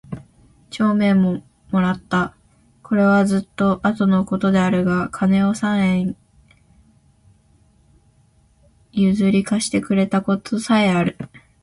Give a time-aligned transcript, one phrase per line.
[0.71, 2.35] 帳面も貰つた。
[2.81, 6.13] 是はずつと後の事であるが金を三円
[8.93, 11.19] 許り借してくれた事さへある。